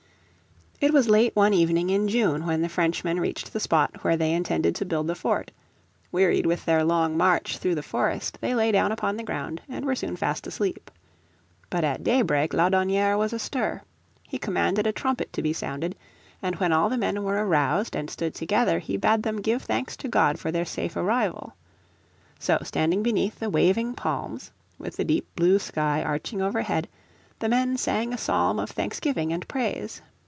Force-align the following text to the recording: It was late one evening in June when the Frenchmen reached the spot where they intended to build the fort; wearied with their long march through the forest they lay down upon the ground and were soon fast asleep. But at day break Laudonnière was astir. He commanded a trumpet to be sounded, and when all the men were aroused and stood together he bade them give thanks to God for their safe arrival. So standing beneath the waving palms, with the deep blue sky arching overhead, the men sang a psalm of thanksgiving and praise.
It 0.83 0.91
was 0.93 1.07
late 1.07 1.35
one 1.35 1.53
evening 1.53 1.91
in 1.91 2.07
June 2.07 2.43
when 2.47 2.63
the 2.63 2.67
Frenchmen 2.67 3.19
reached 3.19 3.53
the 3.53 3.59
spot 3.59 4.03
where 4.03 4.17
they 4.17 4.33
intended 4.33 4.73
to 4.77 4.85
build 4.85 5.05
the 5.05 5.13
fort; 5.13 5.51
wearied 6.11 6.47
with 6.47 6.65
their 6.65 6.83
long 6.83 7.15
march 7.15 7.59
through 7.59 7.75
the 7.75 7.83
forest 7.83 8.39
they 8.41 8.55
lay 8.55 8.71
down 8.71 8.91
upon 8.91 9.15
the 9.15 9.21
ground 9.23 9.61
and 9.69 9.85
were 9.85 9.93
soon 9.95 10.15
fast 10.15 10.47
asleep. 10.47 10.89
But 11.69 11.83
at 11.83 12.03
day 12.03 12.23
break 12.23 12.51
Laudonnière 12.53 13.15
was 13.15 13.31
astir. 13.31 13.83
He 14.27 14.39
commanded 14.39 14.87
a 14.87 14.91
trumpet 14.91 15.31
to 15.33 15.43
be 15.43 15.53
sounded, 15.53 15.95
and 16.41 16.55
when 16.55 16.73
all 16.73 16.89
the 16.89 16.97
men 16.97 17.21
were 17.23 17.45
aroused 17.45 17.95
and 17.95 18.09
stood 18.09 18.33
together 18.33 18.79
he 18.79 18.97
bade 18.97 19.21
them 19.21 19.39
give 19.39 19.61
thanks 19.61 19.95
to 19.97 20.07
God 20.07 20.39
for 20.39 20.51
their 20.51 20.65
safe 20.65 20.95
arrival. 20.95 21.55
So 22.39 22.57
standing 22.63 23.03
beneath 23.03 23.37
the 23.37 23.51
waving 23.51 23.93
palms, 23.93 24.51
with 24.79 24.97
the 24.97 25.05
deep 25.05 25.27
blue 25.35 25.59
sky 25.59 26.01
arching 26.01 26.41
overhead, 26.41 26.87
the 27.37 27.49
men 27.49 27.77
sang 27.77 28.15
a 28.15 28.17
psalm 28.17 28.57
of 28.59 28.71
thanksgiving 28.71 29.31
and 29.31 29.47
praise. 29.47 30.01